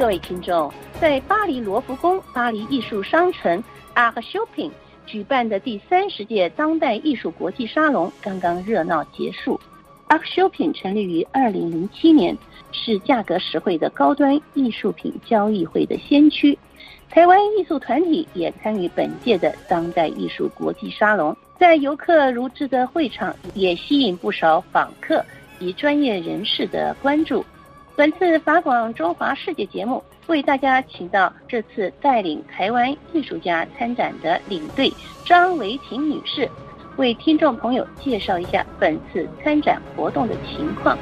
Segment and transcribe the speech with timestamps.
[0.00, 3.62] 各位听众，在巴黎罗浮宫巴黎艺术商城
[3.94, 4.70] Art Shopping
[5.04, 9.60] 举办的第三十届当代艺术国际沙龙刚刚热闹结束。
[10.08, 12.34] Art Shopping 成立于二零零七年，
[12.72, 16.58] 是价格实惠的高端艺术品交易会的先驱。
[17.10, 25.22] 台湾艺术团体也参与本届的当代艺术国际沙龙，在游客如织的会场，也吸引不少访客
[25.58, 27.44] 及专业人士的关注。
[27.96, 34.90] 本次法广中华世界节目为大家请到这次带领台湾艺术家参展的领队
[35.26, 36.48] 张维婷女士，
[36.96, 40.96] 为听众朋友介绍一下本次参展活动的情况。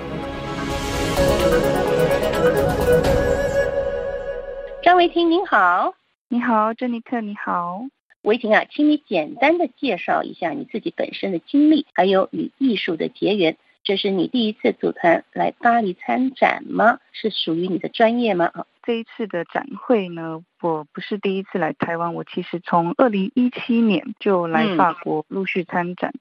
[4.83, 5.95] 张维婷您好，
[6.29, 7.83] 你好，珍妮特你好，
[8.23, 13.57] 维婷啊，请你简单的介绍一下你自己本身的经历，还有与艺术的结缘。
[13.85, 16.99] 这是你第一次组团来巴黎参展吗？
[17.13, 18.51] 是属于你的专业吗？
[18.53, 26.13] 啊，这一次的展会呢，我不是第一次来台湾，我其实从二零一七年就来法国陆续参展。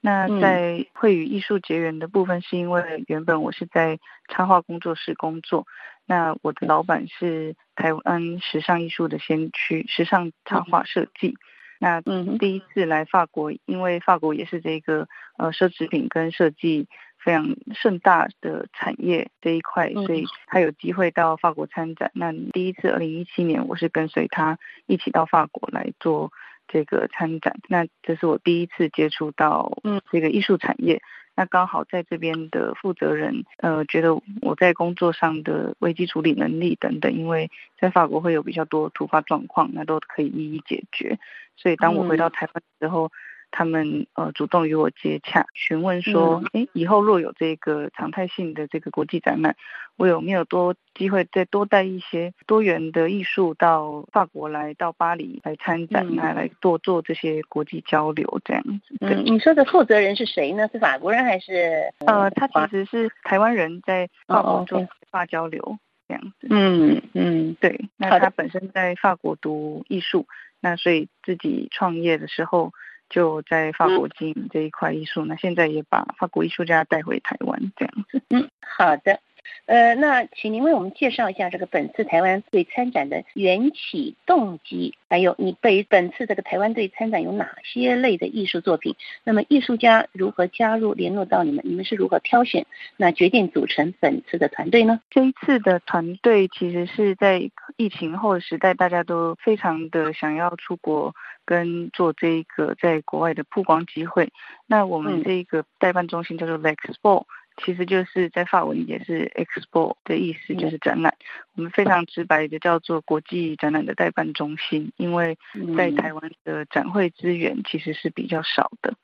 [0.00, 3.98] 那在会与艺术结缘的部分，是因为原本我是在
[4.28, 5.66] 插画工作室工作，
[6.04, 11.38] 那我的老板是台湾时尚艺术的先驱，时尚插画设计。
[11.84, 16.88] 那第一次来法国，因为法国也是这个呃奢侈品跟设计。
[17.24, 22.10] 非常盛大的产业这一块，所以他有机会到法国参展。
[22.12, 26.32] 那第一次，二零一七年，我是跟随他一起到法国来做
[26.68, 27.56] 这个参展。
[27.68, 29.78] 那这是我第一次接触到
[30.10, 31.00] 这个艺术产业。
[31.36, 41.18] 那刚好在这边的负责人，呃，觉得我在工作上的危机处理能力等等，因为在法国会有比较多突发状况，那都可以一一解决。
[41.56, 43.10] 所以当我回到台湾之后，
[43.56, 49.54] 他们呃主动与我接洽，询问说，哎，以后若有这个常态性的这个国际展览，
[49.94, 58.96] 我有没有多机会再多带一些多元的艺术到法国来，到巴黎来参展，来来多做这些国际交流这样子。
[59.00, 60.68] 嗯，你说的负责人是谁呢？
[60.72, 61.92] 是法国人还是？
[62.04, 65.78] 呃，他其实是台湾人在法国做法交流
[66.08, 66.48] 这样子。
[66.50, 67.88] 嗯嗯，对。
[67.96, 70.26] 那他本身在法国读艺术，
[70.58, 72.72] 那所以自己创业的时候。
[73.08, 78.22] 就在法国经营这一块艺术，那现在也把法国艺术家带回台湾这样子。
[78.30, 79.20] 嗯，好的。
[79.66, 88.94] 呃，那请您为我们介绍一下这个本次台湾队参展的缘起动机，还有你被本次这个台湾队参展有哪些类的艺术作品？
[89.24, 91.64] 那么艺术家如何加入联络到你们？
[91.66, 92.66] 你们是如何挑选？
[92.96, 95.00] 那决定组成本次的团队呢？
[95.10, 104.30] 这一次的团队其实是在疫情后的时代，大家都非常的想要出国跟做这个在国外的曝光机会。
[104.66, 107.24] 那我们这一个代办中心叫做 Lexpo。
[107.56, 111.14] 其实就是在法文也是 expo 的意思，就是展览。
[111.54, 115.38] 我们非常直白的叫做国际展览的代办中心，因为
[115.76, 118.94] 在台湾的展会资源其实是比较少的。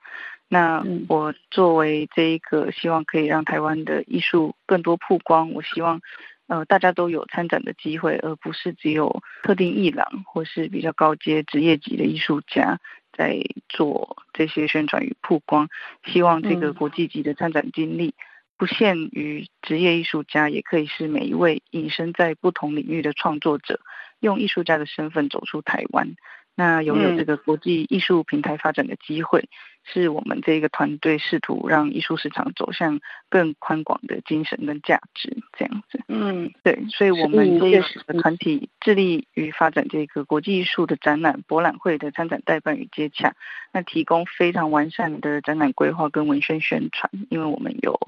[0.49, 6.01] 那我作为这一个希望可以让台湾的艺术更多曝光，我希望
[6.49, 12.81] 呃大家都有参展的机会，而不是只有特定艺廊或是比较高阶职业级的艺术家
[13.13, 15.69] 在做这些宣传与曝光。
[16.05, 18.13] 希望这个国际级的参展经历。
[18.61, 23.81] 不限于职业艺术家，也可以是每一位隐身在不同领域的创作者，
[24.21, 26.15] 用艺术家的身份走出台湾。
[26.57, 29.49] 那拥有这个国际艺术平台发展的机会，
[29.83, 33.01] 是我们这个团队试图让艺术市场走向
[33.31, 36.05] 更宽广的精神跟价值这样子。
[36.09, 43.35] 嗯，对，所以我们这个团体致力于发展这个国际艺术的展览、博览会的参展代办与接洽，
[43.73, 47.99] 那提供非常完善的展览规划跟文宣宣传，因为我们有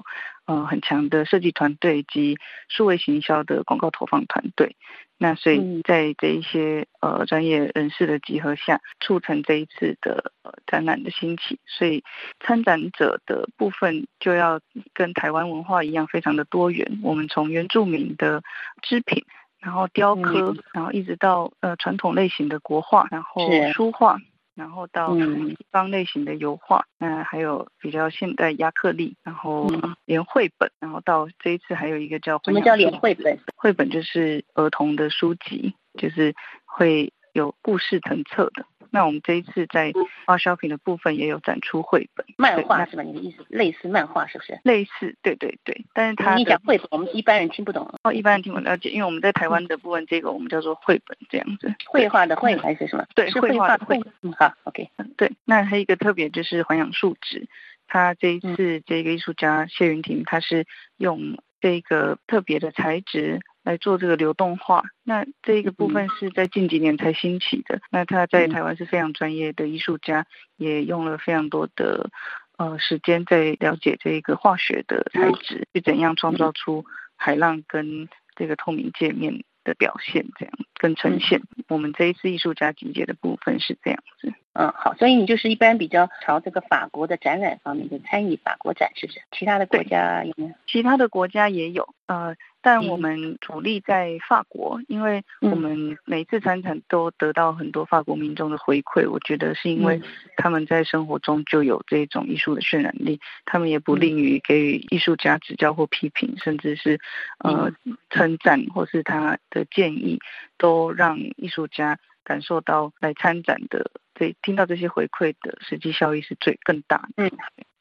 [0.45, 2.37] 呃很强的设计团队及
[2.67, 4.75] 数位行销的广告投放团队。
[5.17, 11.59] 那所以在这一些呃专业人士的集合下，促成这一次的呃展览的兴起。
[11.65, 12.03] 所以
[12.41, 14.59] 参展者的部分就要
[14.93, 16.99] 跟台湾文化一样，非常的多元。
[17.03, 18.43] 我们从原住民的
[18.81, 19.23] 织品，
[19.59, 24.17] 然后雕刻，然后一直到呃传统类型的国画，然后书画。
[24.55, 29.67] 然后到西方类型的油画，那还有比较现代亚克力，然后
[30.05, 33.39] 连绘本，然后到这一次还有一个叫什么叫连绘本？
[33.55, 36.35] 绘本就是儿童的书籍，就是
[36.65, 38.65] 会有故事成册的。
[38.93, 39.91] 那我们这一次在
[40.27, 43.01] 画 shopping 的部分也有展出绘本，漫画是吧？
[43.01, 44.59] 你的意思类似漫画是不是？
[44.63, 45.83] 类似，对对对。
[45.95, 47.91] 但是它你讲绘本，我们一般人听不懂。
[48.03, 51.73] 哦，一般人听不了解，因为我们在台湾的部分，这个我们叫做绘本这样子。
[51.87, 53.03] 绘画的绘还是什么？
[53.15, 53.99] 对，绘画的绘。
[54.21, 54.87] 嗯，好，OK。
[55.17, 57.47] 对，那还有一个特别就是环氧树脂，
[57.87, 60.67] 他这一次这个艺术家谢云婷，他是
[60.97, 64.83] 用这个特别的材质来做这个流动化。
[65.03, 67.81] 那这一个部分是在近几年才兴起的。
[67.89, 70.25] 那他在台湾是非常专业的艺术家，
[70.57, 72.09] 也用了非常多的
[72.57, 81.41] 呃时间在了解这个化学的材质，去怎样创造出海浪跟这个透明界面的表现，这样跟呈现。
[81.69, 84.33] 我们这一次艺术家集结的部分是这样子。
[84.55, 89.21] 嗯，好，所以你就是一般比较朝这个法国的展览方面就参与法国展，是不是？
[89.31, 90.51] 其他的国家有没有？
[90.67, 100.01] 其他的国家也有，呃，但我们主力在法国，因为我们每次参展都得到很多法国民众的回馈，我觉得是因为
[100.37, 107.01] 他们在生活中就有这种艺术的渲染力，他们也不吝于给予艺术家指教或批评，甚至是
[107.39, 107.69] 呃
[108.09, 110.19] 称赞或是他的建议，
[110.57, 113.91] 都让艺术家感受到来参展的。
[114.13, 117.25] 对，听到这些回馈的实际效益是最更大的。
[117.25, 117.31] 嗯，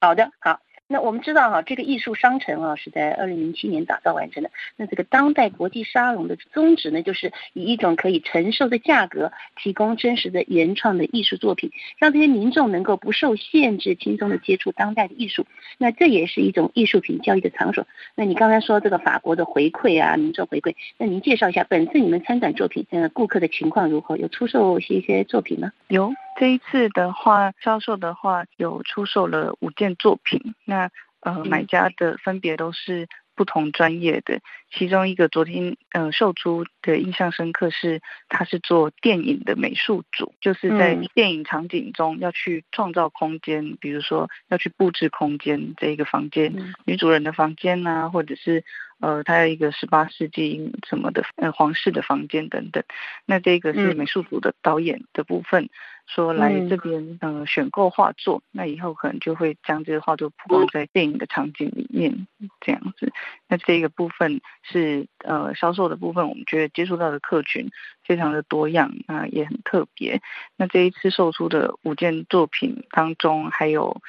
[0.01, 0.59] 好的，好。
[0.93, 4.51] 那我们知道哈，这个艺术商城啊是在二零零七年打造完成的。
[4.77, 15.47] 那这个当代国际沙龙的宗旨呢，就是以一种可以承受的价格，提供真实的原创的艺术作品，让这些民众能够不受限制，轻松的接触当代的艺术。
[15.79, 17.87] 那这也是一种艺术品交易的场所。
[18.15, 24.19] 那你刚才说这个法国的回馈啊，民众回馈，那您介绍一下本次你们参展作品，呃，顾客的情况如何？
[24.19, 25.73] 有出售一些作品吗？
[25.89, 26.13] 有。
[26.37, 30.91] 这一次的话，销售的话有出售了五件作品，那
[31.21, 34.41] 呃买家的分别都是不同专业的，
[34.71, 48.65] 其中一个昨天呃售出的印象深刻是，他是做电影的美术组，就是在电影场景中要去创造空间，比如说要去布置空间这一个房间，女主人的房间啊，或者是。
[49.03, 52.85] 呃，它有一个十八世纪什么的，呃，皇室的房间等等。
[53.27, 55.69] 那这个是美术组的导演的部分，
[56.07, 62.29] 说来这边呃选购画作，那以后可能就会将这个画作曝光在电影的场景里面
[62.61, 63.13] 这样子。
[63.49, 67.71] 那这个部分是呃销售的部分，我们觉得接触到的客群
[68.05, 70.23] 非常的多样啊，也很特别。
[70.57, 74.01] 那这一次售出的五件作品当中，还有。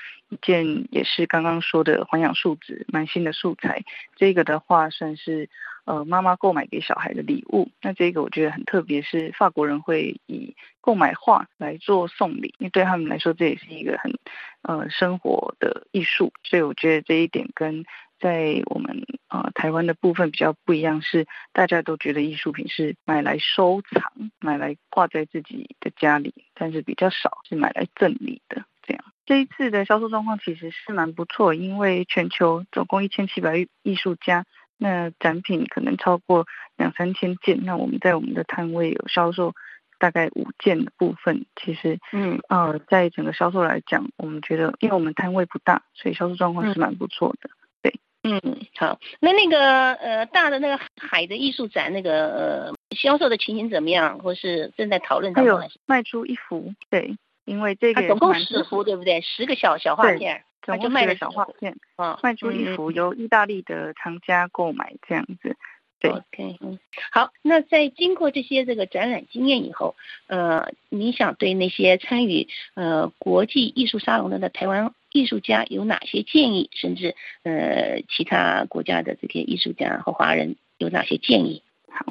[0.41, 3.83] 件也是刚刚说的环氧树脂，蛮新的素材。
[4.15, 5.50] 这个的话算是
[5.85, 7.69] 呃妈妈购买给小孩的礼物。
[7.81, 14.18] 那这个我觉得很特别，是法国人会以购买画来做送礼，因为对他们来说这也是一个很
[14.62, 16.33] 呃生活的艺术。
[16.44, 17.86] 所以我觉得这一点跟
[18.19, 29.03] 在我们呃台湾的部分比较不一样，是大家都觉得艺术品是买来收藏、买来挂在自己的家里，但是比较少是买来赠礼的这样。
[29.25, 34.45] 这一次的销售状况其实是蛮不错，因为全球总共一千七百艺术家，
[34.77, 37.63] 那展品可能超过两三千件。
[37.63, 39.53] 那我们在我们的摊位有销售
[39.97, 47.49] 大概五件的部分，其实嗯呃，在整个销售来讲，我们觉得因为我们摊位不大，所以销售状况是蛮不错的。
[47.81, 48.41] 对，嗯，
[48.75, 55.69] 好，那那个呃大的那个海的艺术展，那个呃销售的情形怎么样，或是正在讨论当中？
[55.85, 57.15] 卖出一幅，对。
[57.45, 59.21] 因为这个总共十幅，对不对？
[59.21, 65.57] 十个小小画片，总共卖了小画片，啊，卖出一幅由意大利的藏家购买这样子。
[65.99, 66.79] 对，OK，嗯，
[67.11, 69.95] 好，那在经过这些这个展览经验以后，
[70.27, 76.69] 呃，你想对那些参与呃国际艺术沙龙的台湾艺术家有哪些建议？
[76.73, 81.63] 甚至呃其他国家的这些艺术家和华人有哪些建议？
[81.89, 82.05] 好，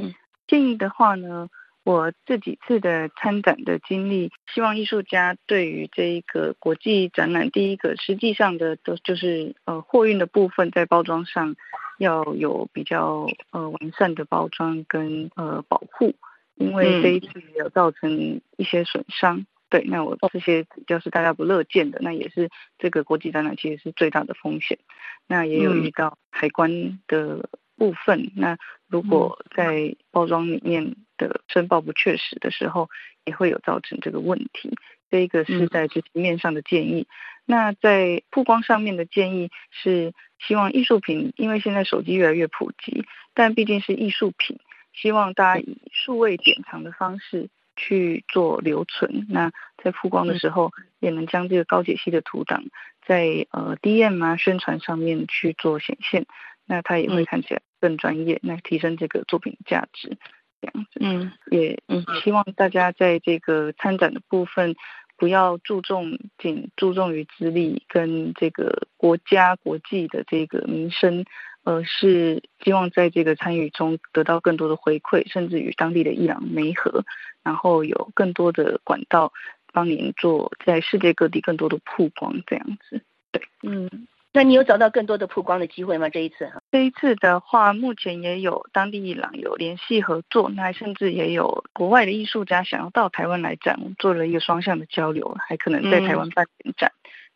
[0.46, 1.50] 建议的话呢？
[1.84, 11.56] 我这几次的参展的经历，希望艺术家对于这一个国际展览，第一个实际上的都就是呃货运的部分，在包装上
[11.98, 16.14] 要有比较呃完善的包装跟呃保护，
[16.54, 19.44] 因为这一次有造成一些损伤。
[19.68, 22.48] 对，那我这些比较是大家不乐见的，那也是
[22.78, 24.78] 这个国际展览其实是最大的风险。
[25.26, 30.94] 那也有遇到海关的部分，那如果在包装里面。
[31.28, 32.88] 的申报不确实的时候，
[33.24, 34.76] 也会有造成这个问题。
[35.10, 37.06] 这一个是在执行面上的建议。
[37.44, 44.58] 那在曝光上面的建议是，希望艺术品，因为现在手机越来越普及，但毕竟是艺术品，
[44.92, 49.26] 希望大家以数位典藏的方式去做留存。
[49.28, 49.52] 那
[49.82, 52.64] 在曝光的时候，也能将这个高解析的图档
[53.04, 56.26] 在呃 DM 啊宣传上面去做显现，
[56.64, 60.16] 那它也会看起来更专业，那提升这个作品的价值。
[60.62, 64.76] 这样子，嗯，也嗯，希望大家在这个参展的部分，
[65.16, 71.24] 不要注重仅注重于资历跟这个国家国际的这个名声，
[71.64, 77.04] 而是希望在这个参与中得到更多的回馈，甚至与当地的伊朗媒合，
[77.42, 79.32] 然后有更多的管道
[79.72, 83.02] 帮您做在世界各地更多的曝光，这样子，
[83.32, 84.06] 对，嗯。
[84.34, 86.08] 那你有找到更多的曝光的机会吗？
[86.08, 86.50] 这一次？
[86.70, 96.46] 这一次的话，目前也有当地伊朗有联系合作，那甚至也有国外的艺术家想要到台湾来展，做了一个双向的交流，还可能在台湾办
[96.78, 96.92] 展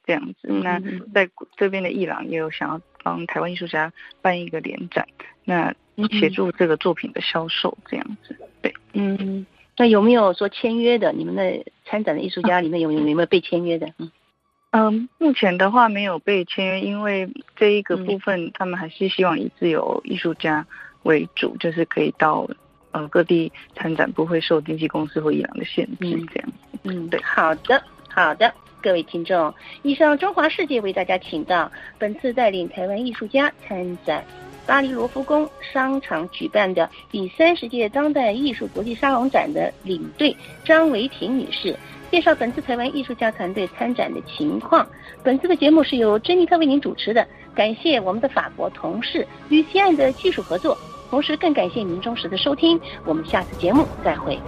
[0.06, 0.48] 这样子。
[0.48, 0.80] 那
[1.12, 5.06] 在这边的伊朗也有想要帮台湾艺术家办一个联展，
[5.44, 5.74] 那
[6.18, 8.34] 协助这个作品的销售这样子。
[8.62, 9.44] 对，嗯，
[9.76, 11.12] 那有没有说签约的？
[11.12, 13.86] 你们的参展的艺术家里面有有没有被签约的？
[13.98, 14.10] 嗯。
[14.78, 20.66] 嗯，目前的话没有被签约，因为这一个部分他们还是希望以自由艺术家
[21.04, 22.46] 为主，就是可以到
[22.90, 26.52] 呃各地参展，不会受经纪公司或伊朗的限制这样。
[26.82, 28.52] 嗯，对，好的，好的，
[28.82, 34.22] 各位听众，以上中华世界为大家请到本次带领台湾艺术家参展
[34.66, 41.76] 巴黎罗浮宫商场举办的第三十届当代艺术国际沙龙展的领队张维婷女士。
[42.10, 44.86] 介绍本次台湾艺术家团队参展的情况。
[45.24, 50.76] 本次的节目是由珍妮特为您主持的，感谢我们的法国同事与西岸的技术合作，
[51.10, 52.80] 同时更感谢您忠实的收听。
[53.04, 54.38] 我们下次节目再会。